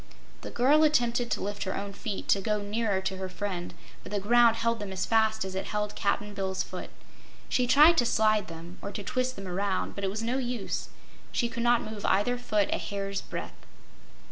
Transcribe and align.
The 0.41 0.49
girl 0.49 0.83
attempted 0.83 1.29
to 1.29 1.41
lift 1.43 1.61
her 1.65 1.77
own 1.77 1.93
feet, 1.93 2.27
to 2.29 2.41
go 2.41 2.59
nearer 2.63 3.01
to 3.01 3.17
her 3.17 3.29
friend, 3.29 3.71
but 4.01 4.11
the 4.11 4.19
ground 4.19 4.55
held 4.55 4.79
them 4.79 4.91
as 4.91 5.05
fast 5.05 5.45
as 5.45 5.53
it 5.53 5.65
held 5.67 5.93
Cap'n 5.95 6.33
Bill's 6.33 6.63
foot. 6.63 6.89
She 7.49 7.67
tried 7.67 7.97
to 7.99 8.05
slide 8.07 8.47
them, 8.47 8.79
or 8.81 8.91
to 8.91 9.03
twist 9.03 9.35
them 9.35 9.47
around, 9.47 9.93
but 9.93 10.03
it 10.03 10.09
was 10.09 10.23
no 10.23 10.39
use; 10.39 10.89
she 11.31 11.49
could 11.49 11.61
not 11.61 11.83
move 11.83 12.03
either 12.05 12.39
foot 12.39 12.67
a 12.73 12.79
hair's 12.79 13.21
breadth. 13.21 13.63